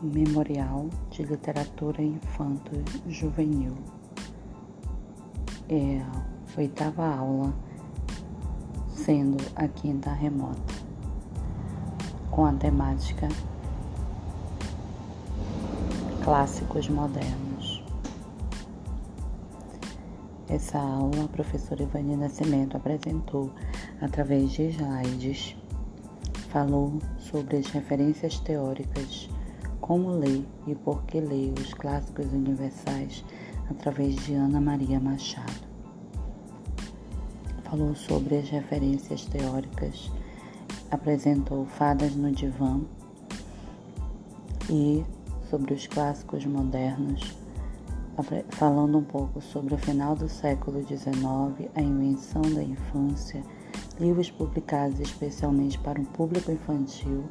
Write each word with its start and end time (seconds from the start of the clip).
Memorial 0.00 0.88
de 1.10 1.24
Literatura 1.24 2.00
Infanto 2.00 2.70
Juvenil. 3.08 3.74
É 5.68 6.00
a 6.00 6.58
oitava 6.58 7.04
aula, 7.04 7.52
sendo 8.88 9.36
a 9.56 9.66
quinta 9.66 10.12
remota, 10.12 10.72
com 12.30 12.46
a 12.46 12.52
temática 12.52 13.28
Clássicos 16.22 16.88
Modernos. 16.88 17.82
Essa 20.48 20.78
aula, 20.78 21.24
a 21.24 21.28
professora 21.28 21.82
Ivani 21.82 22.16
Nascimento 22.16 22.76
apresentou 22.76 23.50
através 24.00 24.52
de 24.52 24.68
slides, 24.68 25.56
falou 26.50 26.98
sobre 27.18 27.56
as 27.56 27.66
referências 27.66 28.38
teóricas 28.38 29.28
como 29.80 30.10
ler 30.10 30.44
e 30.66 30.74
por 30.74 31.02
que 31.04 31.20
ler 31.20 31.52
os 31.58 31.72
clássicos 31.74 32.26
universais 32.32 33.24
através 33.70 34.16
de 34.16 34.34
Ana 34.34 34.60
Maria 34.60 35.00
Machado. 35.00 35.68
Falou 37.64 37.94
sobre 37.94 38.38
as 38.38 38.48
referências 38.48 39.26
teóricas, 39.26 40.10
apresentou 40.90 41.66
Fadas 41.66 42.14
no 42.14 42.32
Divã 42.32 42.80
e 44.70 45.04
sobre 45.50 45.74
os 45.74 45.86
clássicos 45.86 46.44
modernos, 46.46 47.36
falando 48.50 48.98
um 48.98 49.04
pouco 49.04 49.40
sobre 49.40 49.74
o 49.74 49.78
final 49.78 50.16
do 50.16 50.28
século 50.28 50.82
XIX, 50.86 51.70
a 51.74 51.80
invenção 51.80 52.42
da 52.42 52.62
infância, 52.62 53.42
livros 54.00 54.30
publicados 54.30 55.00
especialmente 55.00 55.78
para 55.78 56.00
um 56.00 56.04
público 56.04 56.50
infantil 56.50 57.24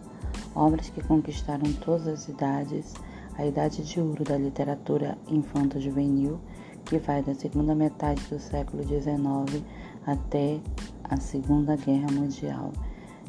obras 0.56 0.90
que 0.90 1.04
conquistaram 1.04 1.72
todas 1.74 2.08
as 2.08 2.28
idades, 2.28 2.94
a 3.38 3.46
idade 3.46 3.84
de 3.84 4.00
ouro 4.00 4.24
da 4.24 4.38
literatura 4.38 5.18
infanto-juvenil, 5.28 6.40
que 6.86 6.98
vai 6.98 7.22
da 7.22 7.36
segunda 7.36 7.76
metade 7.76 8.22
do 8.30 8.40
século 8.40 8.84
XIX 8.84 9.64
até 10.06 10.60
a 11.04 11.18
Segunda 11.18 11.76
Guerra 11.76 12.12
Mundial, 12.12 12.72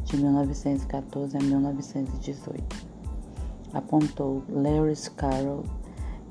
de 0.05 0.17
1914 0.17 1.37
a 1.37 1.41
1918. 1.41 2.87
Apontou 3.73 4.43
Lewis 4.49 5.09
Carroll 5.09 5.65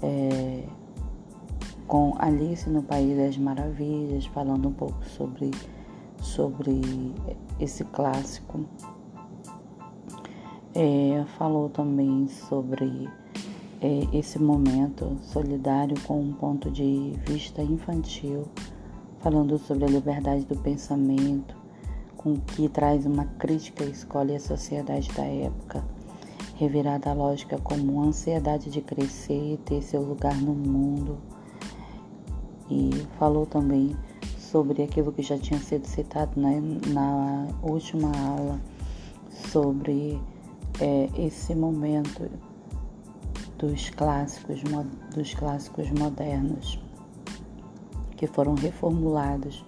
é, 0.01 0.63
com 1.87 2.15
Alice 2.17 2.69
no 2.69 2.81
País 2.81 3.17
das 3.17 3.37
Maravilhas, 3.37 4.25
falando 4.27 4.69
um 4.69 4.73
pouco 4.73 5.03
sobre, 5.05 5.51
sobre 6.21 6.81
esse 7.59 7.83
clássico 7.85 8.65
é, 10.77 11.25
falou 11.39 11.69
também 11.69 12.27
sobre 12.27 13.09
é, 13.81 14.07
esse 14.13 14.37
momento 14.37 15.17
solidário 15.23 15.99
com 16.01 16.21
um 16.21 16.33
ponto 16.33 16.69
de 16.69 17.13
vista 17.25 17.63
infantil, 17.63 18.45
falando 19.19 19.57
sobre 19.57 19.85
a 19.85 19.87
liberdade 19.87 20.45
do 20.45 20.55
pensamento, 20.55 21.57
com 22.15 22.35
que 22.35 22.69
traz 22.69 23.07
uma 23.07 23.25
crítica 23.25 23.83
à 23.85 23.87
escola 23.87 24.33
e 24.33 24.35
à 24.35 24.39
sociedade 24.39 25.09
da 25.13 25.25
época, 25.25 25.83
revirada 26.57 27.09
a 27.09 27.13
lógica 27.13 27.57
como 27.57 28.03
ansiedade 28.03 28.69
de 28.69 28.81
crescer 28.81 29.53
e 29.53 29.57
ter 29.57 29.81
seu 29.81 30.03
lugar 30.03 30.35
no 30.39 30.53
mundo. 30.53 31.17
E 32.69 32.91
falou 33.17 33.47
também 33.47 33.95
sobre 34.37 34.83
aquilo 34.83 35.11
que 35.11 35.23
já 35.23 35.39
tinha 35.39 35.59
sido 35.59 35.87
citado 35.87 36.39
na, 36.39 36.51
na 36.93 37.47
última 37.63 38.11
aula, 38.15 38.61
sobre 39.51 40.19
é, 40.79 41.09
esse 41.17 41.55
momento 41.55 42.29
dos 43.57 43.89
clássicos, 43.89 44.61
dos 45.13 45.33
clássicos 45.33 45.89
modernos 45.91 46.79
que 48.15 48.27
foram 48.27 48.55
reformulados 48.55 49.63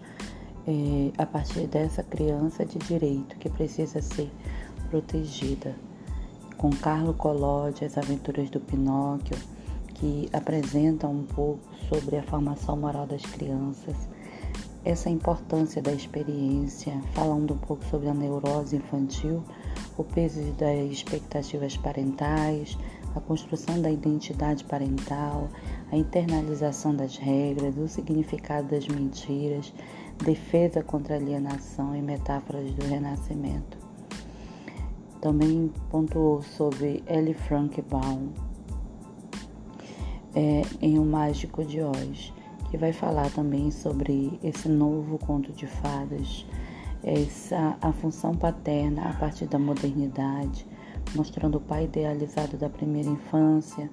é, 0.68 1.12
a 1.18 1.26
partir 1.26 1.68
dessa 1.68 2.04
criança 2.04 2.66
de 2.66 2.78
direito 2.80 3.38
que 3.38 3.50
precisa 3.50 4.02
ser 4.02 4.30
protegida. 4.90 5.76
Com 6.58 6.72
Carlo 6.72 7.14
Collodi, 7.14 7.86
As 7.86 7.98
Aventuras 7.98 8.50
do 8.50 8.60
Pinóquio, 8.60 9.38
que 9.94 10.30
apresentam 10.34 11.12
um 11.12 11.24
pouco 11.24 11.62
sobre 11.88 12.18
a 12.18 12.24
formação 12.24 12.76
moral 12.76 13.06
das 13.06 13.22
crianças, 13.22 13.96
essa 14.84 15.10
importância 15.10 15.82
da 15.82 15.92
experiência, 15.92 17.02
falando 17.14 17.54
um 17.54 17.58
pouco 17.58 17.84
sobre 17.86 18.10
a 18.10 18.14
neurose 18.14 18.76
infantil, 18.76 19.44
o 19.98 20.04
peso 20.04 20.42
das 20.54 20.92
expectativas 20.92 21.76
parentais, 21.78 22.78
a 23.16 23.20
construção 23.20 23.82
da 23.82 23.90
identidade 23.90 24.64
parental, 24.64 25.50
a 25.92 25.98
internalização 25.98 26.96
das 26.96 27.18
regras, 27.18 27.78
o 27.78 27.88
significado 27.88 28.70
das 28.70 28.88
mentiras, 28.88 29.74
defesa 30.24 30.84
contra 30.84 31.16
alienação 31.16 31.96
e 31.96 32.02
metáforas 32.02 32.72
do 32.74 32.86
renascimento. 32.86 33.78
Também 35.22 35.72
pontuou 35.90 36.42
sobre 36.42 37.04
L. 37.08 37.34
Frank 37.34 37.82
Baum 37.82 38.30
é, 40.36 40.62
em 40.82 40.98
O 40.98 41.06
Mágico 41.06 41.64
de 41.66 41.82
Oz 41.82 42.32
que 42.70 42.78
vai 42.78 42.94
falar 42.94 43.30
também 43.32 43.72
sobre 43.72 44.40
esse 44.44 44.70
novo 44.70 45.18
conto 45.18 45.52
de 45.52 45.66
fadas, 45.66 46.46
essa 47.04 47.78
a 47.82 47.92
função 47.92 48.36
paterna 48.36 49.10
a 49.10 49.14
partir 49.14 49.46
da 49.46 49.58
modernidade, 49.58 50.66
mostrando 51.16 51.58
o 51.58 51.62
pai 51.62 51.86
idealizado 51.86 52.58
da 52.58 52.70
primeira 52.70 53.10
infância, 53.10 53.90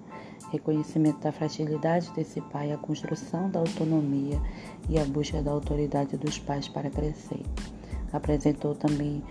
reconhecimento 0.51 1.21
da 1.21 1.33
fragilidade 1.33 2.11
desse 2.13 2.41
pai, 2.41 2.73
a 2.73 2.77
construção 2.77 3.51
da 3.51 3.61
autonomia 3.61 4.41
e 4.89 4.99
a 4.99 5.05
busca 5.05 5.43
da 5.43 5.51
autoridade 5.51 6.17
dos 6.17 6.39
pais 6.39 6.69
para 6.69 6.91
crescer. 6.91 7.43
Apresentou 8.13 8.75
também 8.75 9.23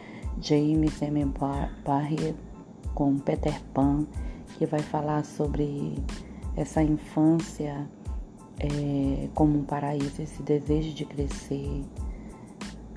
James 0.42 1.02
M. 1.02 1.26
Barrier 1.86 2.36
com 2.94 3.18
Peter 3.20 3.62
Pan, 3.74 4.06
que 4.58 4.66
vai 4.66 4.82
falar 4.82 5.24
sobre 5.26 5.96
essa 6.56 6.82
infância 6.82 7.88
é, 8.60 9.28
como 9.34 9.60
um 9.60 9.64
paraíso 9.64 10.22
esse 10.22 10.42
desejo 10.42 10.94
de 10.94 11.06
crescer, 11.06 11.84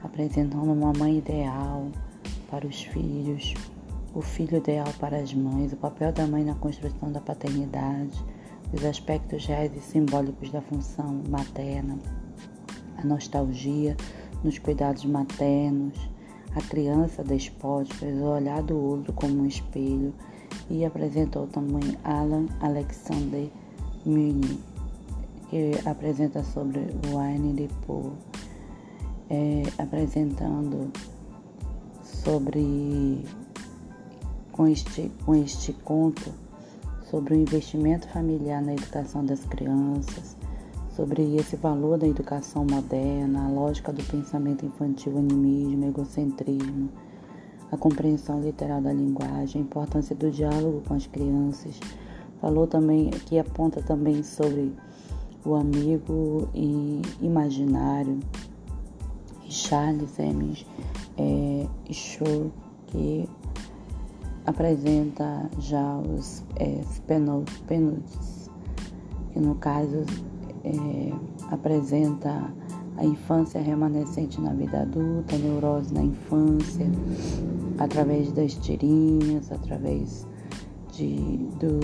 apresentando 0.03 0.72
uma 0.72 0.92
mãe 0.92 1.19
ideal 1.19 1.88
para 2.50 2.66
os 2.66 2.82
filhos, 2.82 3.54
o 4.14 4.22
filho 4.22 4.59
ideal 4.59 4.92
para 4.98 5.19
as 5.19 5.32
mães, 5.34 5.72
o 5.72 5.76
papel 5.76 6.12
da 6.12 6.26
mãe 6.26 6.44
na 6.44 6.54
construção 6.54 7.12
da 7.12 7.20
paternidade, 7.20 8.22
os 8.72 8.84
aspectos 8.84 9.47
reais 9.47 9.72
e 9.76 9.81
simbólicos 9.81 10.50
da 10.50 10.60
função 10.60 11.22
materna, 11.28 11.98
a 12.97 13.04
nostalgia 13.04 13.97
nos 14.42 14.59
cuidados 14.59 15.04
maternos, 15.04 15.98
a 16.54 16.62
criança 16.62 17.22
despótica, 17.22 18.06
o 18.06 18.25
olhar 18.25 18.62
do 18.62 18.76
outro 18.76 19.12
como 19.12 19.42
um 19.42 19.47
espelho, 19.47 20.15
e 20.70 20.84
apresentou 20.84 21.47
também 21.47 21.97
Alan 22.04 22.47
Alexander 22.60 23.48
Muni, 24.04 24.59
que 25.48 25.72
apresenta 25.86 26.42
sobre 26.42 26.80
Wine 27.06 27.54
de 27.54 27.69
Poe, 27.86 28.12
é, 29.31 29.62
apresentando 29.78 30.91
sobre 32.03 33.25
com 34.53 34.66
este, 34.66 35.11
com 35.25 35.34
este 35.34 35.72
conto 35.72 36.33
sobre 37.11 37.34
o 37.34 37.37
investimento 37.37 38.06
familiar 38.09 38.61
na 38.61 38.75
educação 38.75 39.25
das 39.25 39.41
crianças, 39.44 40.37
sobre 40.94 41.37
esse 41.37 41.56
valor 41.56 41.97
da 41.97 42.06
educação 42.06 42.66
moderna, 42.69 43.47
a 43.47 43.49
lógica 43.49 43.93
do 43.93 44.03
pensamento 44.05 44.66
infantil, 44.66 45.16
animismo, 45.16 45.86
egocentrismo, 45.86 46.91
a 47.71 47.77
compreensão 47.77 48.41
literal 48.41 48.81
da 48.81 48.92
linguagem, 48.92 49.63
a 49.63 49.65
importância 49.65 50.15
do 50.15 50.31
diálogo 50.31 50.83
com 50.86 50.95
as 50.95 51.07
crianças. 51.07 51.78
Falou 52.41 52.66
também, 52.66 53.10
que 53.10 53.39
aponta 53.39 53.81
também 53.83 54.22
sobre 54.22 54.72
o 55.45 55.54
amigo 55.54 56.48
imaginário 57.21 58.19
Charles 59.48 60.18
M. 60.18 60.66
É, 61.16 61.66
Shaw, 61.91 62.50
que 62.86 63.28
apresenta 64.47 65.50
já 65.59 65.98
os 65.98 66.45
é, 66.56 66.80
penúltimos, 67.06 68.50
que 69.33 69.41
no 69.41 69.54
caso 69.56 70.04
é, 70.65 71.12
apresenta 71.50 72.53
a 72.97 73.04
infância 73.04 73.60
remanescente 73.60 74.41
na 74.41 74.53
vida 74.53 74.83
adulta, 74.83 75.36
a 75.36 75.39
neurose 75.39 75.95
na 75.95 76.03
infância, 76.03 76.86
através 77.78 78.33
das 78.33 78.54
tirinhas, 78.54 79.53
através 79.53 80.27
de, 80.92 81.36
do, 81.60 81.80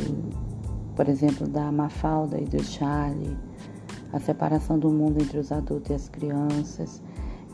por 0.97 1.09
exemplo, 1.09 1.47
da 1.47 1.71
Mafalda 1.71 2.39
e 2.39 2.45
do 2.45 2.63
Charlie, 2.63 3.37
a 4.13 4.19
separação 4.19 4.79
do 4.79 4.91
mundo 4.91 5.23
entre 5.23 5.39
os 5.39 5.53
adultos 5.53 5.91
e 5.91 5.95
as 5.95 6.09
crianças. 6.09 7.03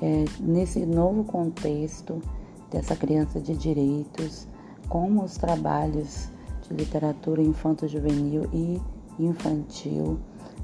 É, 0.02 0.24
nesse 0.40 0.86
novo 0.86 1.24
contexto 1.24 2.22
dessa 2.70 2.96
criança 2.96 3.40
de 3.40 3.54
direitos, 3.54 4.46
como 4.88 5.22
os 5.22 5.36
trabalhos 5.36 6.30
de 6.62 6.74
literatura 6.74 7.42
infanto-juvenil 7.42 8.48
e 8.52 8.80
infantil 9.18 10.18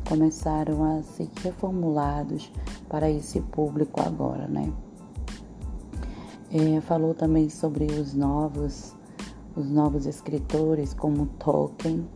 começaram 0.09 0.85
a 0.85 1.03
ser 1.03 1.29
reformulados 1.43 2.51
para 2.89 3.11
esse 3.11 3.41
público 3.41 4.01
agora, 4.01 4.47
né? 4.47 4.73
É, 6.51 6.81
falou 6.81 7.13
também 7.13 7.51
sobre 7.51 7.87
os 7.87 8.15
novos, 8.15 8.95
os 9.57 9.69
novos 9.69 10.07
escritores 10.07 10.95
como 10.95 11.27
Tolkien, 11.39 12.09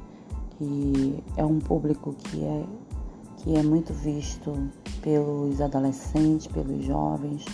que 0.56 1.22
é 1.36 1.44
um 1.44 1.58
público 1.58 2.14
que 2.14 2.44
é, 2.44 2.64
que 3.42 3.56
é 3.56 3.62
muito 3.62 3.92
visto 3.92 4.52
pelos 5.00 5.60
adolescentes, 5.60 6.46
pelos 6.46 6.84
jovens, 6.84 7.44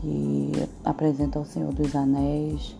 que 0.00 0.52
apresenta 0.84 1.38
o 1.38 1.44
Senhor 1.44 1.72
dos 1.72 1.94
Anéis, 1.94 2.76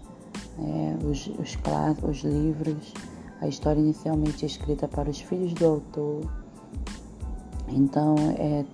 é, 0.58 0.96
os, 1.04 1.28
os, 1.28 1.56
os 2.02 2.18
livros, 2.24 2.92
a 3.40 3.46
história 3.46 3.80
inicialmente 3.80 4.44
escrita 4.44 4.88
para 4.88 5.08
os 5.08 5.20
filhos 5.20 5.54
do 5.54 5.66
autor. 5.66 6.22
Então, 7.68 8.16
é, 8.38 8.64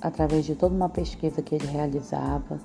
através 0.00 0.44
de 0.44 0.54
toda 0.54 0.74
uma 0.74 0.88
pesquisa 0.88 1.40
que 1.40 1.54
ele 1.54 1.66
realizava, 1.66 2.60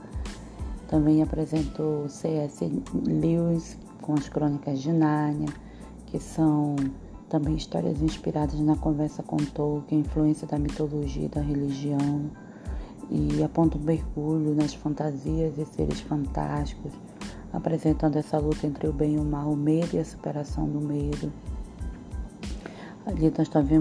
também 0.88 1.24
apresentou 1.24 2.10
C.S. 2.10 2.84
Lewis 3.06 3.78
com 4.02 4.14
as 4.14 4.28
Crônicas 4.28 4.80
de 4.80 4.92
Nárnia, 4.92 5.50
que 6.08 6.20
são 6.20 6.76
também 7.34 7.56
histórias 7.56 8.00
inspiradas 8.00 8.60
na 8.60 8.76
conversa 8.76 9.24
com 9.24 9.38
Tolkien, 9.38 10.02
influência 10.02 10.46
da 10.46 10.60
mitologia 10.60 11.26
e 11.26 11.28
da 11.28 11.42
religião, 11.42 12.30
e 13.10 13.44
aponta 13.44 13.76
um 13.76 13.82
mergulho 13.82 14.54
nas 14.54 14.76
fantasias 14.76 15.58
e 15.58 15.66
seres 15.66 16.00
fantásticos, 16.02 16.94
apresentando 17.52 18.18
essa 18.18 18.38
luta 18.38 18.68
entre 18.68 18.88
o 18.88 18.94
bem 18.94 19.16
e 19.16 19.18
o 19.18 19.24
mal, 19.24 19.50
o 19.50 19.58
medo 19.58 19.96
e 19.96 20.00
a 20.00 20.06
superação 20.06 20.70
do 20.70 20.80
medo. 20.80 21.34
Ali 23.04 23.34
nós 23.36 23.50
também, 23.50 23.80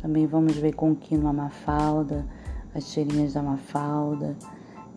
também 0.00 0.28
vamos 0.28 0.56
ver 0.56 0.72
com 0.74 0.94
Kino 0.94 1.26
a 1.26 1.32
Mafalda, 1.32 2.24
as 2.72 2.92
tirinhas 2.92 3.32
da 3.32 3.42
Mafalda, 3.42 4.36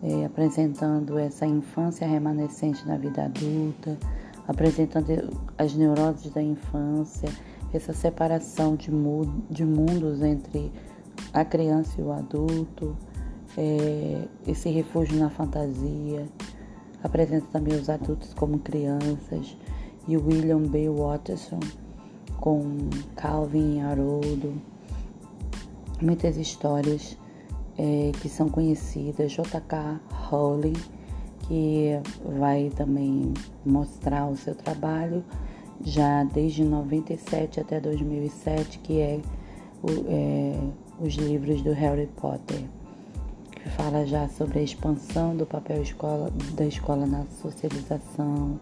é, 0.04 0.24
apresentando 0.24 1.18
essa 1.18 1.44
infância 1.44 2.06
remanescente 2.06 2.86
na 2.86 2.96
vida 2.96 3.24
adulta, 3.24 3.98
apresentando 4.46 5.36
as 5.58 5.74
neuroses 5.74 6.30
da 6.30 6.40
infância, 6.40 7.28
essa 7.76 7.92
separação 7.92 8.76
de, 8.76 8.90
mundos 8.90 10.22
entre 10.22 10.72
a 11.32 11.44
criança 11.44 12.00
e 12.00 12.04
o 12.04 12.12
adulto, 12.12 12.96
é, 13.56 14.26
esse 14.46 14.70
refúgio 14.70 15.18
na 15.18 15.30
fantasia. 15.30 16.26
Apresenta 17.02 17.46
também 17.52 17.74
os 17.78 17.88
adultos 17.88 18.32
como 18.34 18.58
crianças 18.58 19.56
e 20.06 20.16
William 20.16 20.62
B. 20.62 20.88
Watterson 20.88 21.60
com 22.40 22.62
Calvin 23.16 23.78
e 23.78 23.80
Haroldo. 23.80 24.54
Muitas 26.00 26.36
histórias 26.36 27.16
é, 27.78 28.12
que 28.20 28.28
são 28.28 28.48
conhecidas, 28.48 29.32
J.K. 29.32 30.00
Rowling, 30.28 30.76
que 31.46 31.90
vai 32.38 32.70
também 32.70 33.32
mostrar 33.64 34.26
o 34.26 34.36
seu 34.36 34.54
trabalho 34.54 35.24
já 35.84 36.24
desde 36.24 36.64
97 36.64 37.60
até 37.60 37.80
2007, 37.80 38.78
que 38.78 39.00
é, 39.00 39.20
o, 39.82 39.88
é 40.08 40.58
os 41.00 41.14
livros 41.14 41.62
do 41.62 41.72
Harry 41.72 42.08
Potter, 42.16 42.62
que 43.52 43.68
fala 43.70 44.06
já 44.06 44.28
sobre 44.28 44.58
a 44.58 44.62
expansão 44.62 45.36
do 45.36 45.46
papel 45.46 45.82
escola, 45.82 46.30
da 46.54 46.64
escola 46.64 47.06
na 47.06 47.24
socialização, 47.40 48.58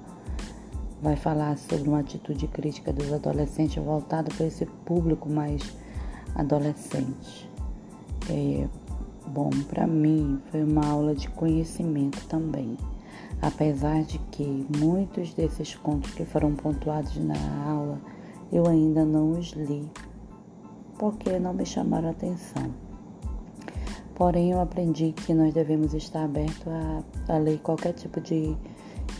vai 1.03 1.17
falar 1.17 1.57
sobre 1.57 1.89
uma 1.89 2.01
atitude 2.01 2.47
crítica 2.47 2.93
dos 2.93 3.13
adolescentes 3.13 3.83
voltada 3.83 4.31
para 4.35 4.47
esse 4.47 4.67
público 4.85 5.29
mais 5.29 5.63
adolescente. 6.35 7.49
É, 8.29 8.69
Bom, 9.33 9.51
para 9.69 9.87
mim 9.87 10.41
foi 10.51 10.65
uma 10.65 10.85
aula 10.85 11.15
de 11.15 11.29
conhecimento 11.29 12.27
também, 12.27 12.77
apesar 13.43 14.03
de 14.03 14.19
que 14.31 14.67
muitos 14.79 15.35
desses 15.35 15.75
contos 15.75 16.13
que 16.13 16.25
foram 16.25 16.55
pontuados 16.55 17.17
na 17.17 17.35
aula 17.67 18.01
eu 18.53 18.67
ainda 18.67 19.05
não 19.05 19.33
os 19.33 19.53
li, 19.53 19.89
porque 20.99 21.39
não 21.39 21.55
me 21.55 21.65
chamaram 21.65 22.11
atenção. 22.11 22.71
Porém, 24.15 24.51
eu 24.51 24.61
aprendi 24.61 25.13
que 25.13 25.33
nós 25.33 25.55
devemos 25.55 25.95
estar 25.95 26.25
abertos 26.25 26.67
a, 26.67 27.03
a 27.35 27.39
ler 27.39 27.59
qualquer 27.61 27.95
tipo 27.95 28.21
de, 28.21 28.55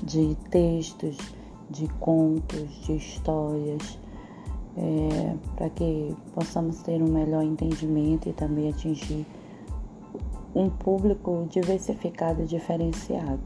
de 0.03 0.37
textos, 0.51 1.17
de 1.71 1.89
contos, 2.01 2.69
de 2.85 2.97
histórias, 2.97 3.99
é, 4.77 5.35
para 5.57 5.71
que 5.71 6.15
possamos 6.35 6.83
ter 6.83 7.03
um 7.03 7.09
melhor 7.09 7.43
entendimento 7.43 8.29
e 8.29 8.33
também 8.33 8.69
atingir 8.69 9.27
um 10.55 10.69
público 10.69 11.47
diversificado 11.49 12.43
e 12.43 12.47
diferenciado, 12.47 13.41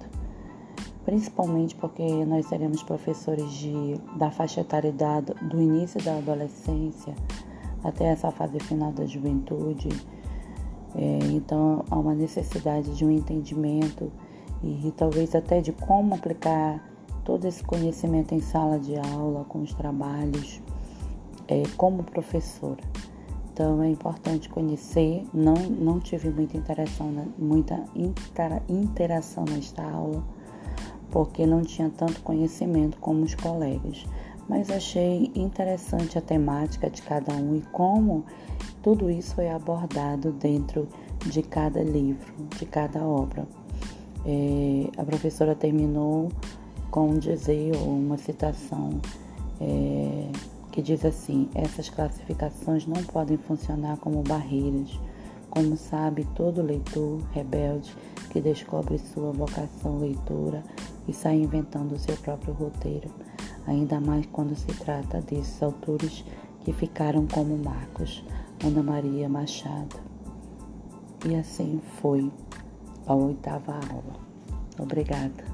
principalmente 1.05 1.75
porque 1.75 2.03
nós 2.25 2.47
seremos 2.47 2.83
professores 2.83 3.51
de, 3.53 4.01
da 4.17 4.31
faixa 4.31 4.61
etária 4.61 4.93
do 4.93 5.61
início 5.61 6.03
da 6.03 6.17
adolescência 6.17 7.15
até 7.83 8.07
essa 8.07 8.31
fase 8.31 8.59
final 8.61 8.91
da 8.93 9.05
juventude. 9.05 9.89
É, 10.95 11.19
então 11.33 11.85
há 11.91 11.99
uma 11.99 12.15
necessidade 12.15 12.97
de 12.97 13.05
um 13.05 13.11
entendimento 13.11 14.11
e, 14.63 14.93
talvez 14.97 15.35
até 15.35 15.61
de 15.61 15.73
como 15.73 16.15
aplicar 16.15 16.83
todo 17.25 17.47
esse 17.47 17.63
conhecimento 17.63 18.35
em 18.35 18.41
sala 18.41 18.79
de 18.79 18.97
aula, 18.97 19.45
com 19.45 19.61
os 19.61 19.75
trabalhos, 19.75 20.63
é, 21.49 21.63
como 21.77 22.03
professora. 22.03 22.83
Então 23.53 23.83
é 23.83 23.89
importante 23.89 24.49
conhecer. 24.49 25.25
Não, 25.33 25.55
não 25.55 26.01
tive 26.01 26.31
muita 26.31 26.57
interação, 26.57 27.13
muita 27.39 27.85
interação 28.69 29.45
nesta 29.45 29.83
aula, 29.83 30.25
porque 31.15 31.47
não 31.47 31.63
tinha 31.63 31.89
tanto 31.97 32.21
conhecimento 32.23 32.99
como 32.99 33.23
os 33.23 33.37
colegas. 33.37 34.05
Mas 34.49 34.69
achei 34.69 35.31
interessante 35.33 36.19
a 36.19 36.21
temática 36.21 36.91
de 36.91 37.01
cada 37.03 37.33
um 37.35 37.55
e 37.55 37.61
como 37.71 38.25
tudo 38.83 39.09
isso 39.09 39.37
foi 39.37 39.49
abordado 39.49 40.33
dentro 40.33 40.89
de 41.25 41.41
cada 41.41 41.81
livro, 41.85 42.35
de 42.59 42.67
cada 42.67 43.01
obra. 43.07 43.47
É, 44.27 44.91
a 45.01 45.05
professora 45.05 45.55
terminou 45.55 46.33
com 46.91 47.11
um 47.11 47.19
dizer 47.19 47.77
ou 47.77 47.91
uma 47.97 48.19
citação. 48.19 49.01
É, 49.61 50.33
que 50.73 50.83
diz 50.83 51.05
assim: 51.05 51.49
essas 51.55 51.89
classificações 51.89 52.89
não 52.89 53.01
podem 53.05 53.37
funcionar 53.37 53.97
como 53.99 54.21
barreiras, 54.25 54.99
como 55.49 55.77
sabe 55.77 56.27
todo 56.35 56.61
leitor 56.61 57.21
rebelde 57.33 57.95
que 58.31 58.41
descobre 58.41 58.99
sua 58.99 59.31
vocação 59.31 60.01
leitora 60.01 60.65
e 61.07 61.13
sai 61.13 61.37
inventando 61.37 61.93
o 61.93 61.99
seu 61.99 62.17
próprio 62.17 62.55
roteiro, 62.55 63.11
ainda 63.67 64.01
mais 64.01 64.27
quando 64.27 64.55
se 64.57 64.67
trata 64.67 65.21
desses 65.21 65.63
autores 65.63 66.25
que 66.65 66.73
ficaram 66.73 67.27
como 67.27 67.57
marcos, 67.59 68.25
Ana 68.65 68.83
Maria 68.83 69.29
Machado. 69.29 69.97
E 71.27 71.35
assim 71.35 71.81
foi 72.01 72.31
a 73.07 73.15
oitava 73.15 73.73
aula. 73.73 74.17
Obrigada. 74.79 75.54